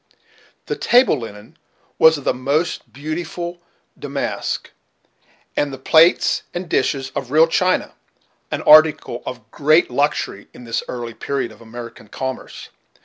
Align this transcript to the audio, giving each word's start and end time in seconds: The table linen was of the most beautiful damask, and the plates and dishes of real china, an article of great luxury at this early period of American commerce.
The 0.65 0.75
table 0.75 1.19
linen 1.19 1.57
was 1.99 2.17
of 2.17 2.23
the 2.23 2.33
most 2.33 2.91
beautiful 2.91 3.61
damask, 3.99 4.71
and 5.55 5.71
the 5.71 5.77
plates 5.77 6.41
and 6.55 6.67
dishes 6.67 7.11
of 7.11 7.29
real 7.29 7.45
china, 7.45 7.93
an 8.49 8.63
article 8.63 9.21
of 9.27 9.51
great 9.51 9.91
luxury 9.91 10.47
at 10.55 10.65
this 10.65 10.81
early 10.87 11.13
period 11.13 11.51
of 11.51 11.61
American 11.61 12.07
commerce. 12.07 12.69